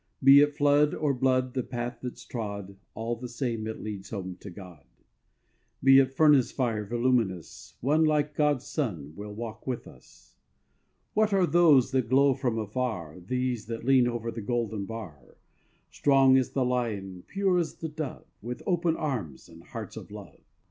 Be 0.23 0.39
it 0.39 0.55
flood 0.55 0.95
or 0.95 1.13
blood 1.13 1.53
the 1.53 1.61
path 1.61 1.99
that's 2.01 2.25
trod, 2.25 2.75
All 2.95 3.15
the 3.15 3.29
same 3.29 3.67
it 3.67 3.83
leads 3.83 4.09
home 4.09 4.35
to 4.39 4.49
God: 4.49 4.83
Be 5.83 5.99
it 5.99 6.15
furnace 6.15 6.51
fire 6.51 6.83
voluminous, 6.87 7.75
One 7.81 8.03
like 8.03 8.33
God's 8.33 8.65
Son 8.65 9.13
will 9.15 9.35
walk 9.35 9.67
with 9.67 9.85
us. 9.85 10.37
What 11.13 11.33
are 11.33 11.45
these 11.45 11.91
that 11.91 12.09
glow 12.09 12.33
from 12.33 12.57
afar, 12.57 13.19
These 13.19 13.67
that 13.67 13.85
lean 13.85 14.07
over 14.07 14.31
the 14.31 14.41
golden 14.41 14.85
bar, 14.85 15.35
Strong 15.91 16.35
as 16.35 16.53
the 16.53 16.65
lion, 16.65 17.21
pure 17.27 17.59
as 17.59 17.75
the 17.75 17.87
dove, 17.87 18.25
With 18.41 18.63
open 18.65 18.95
arms 18.95 19.47
and 19.47 19.61
hearts 19.65 19.95
of 19.97 20.09
love? 20.09 20.41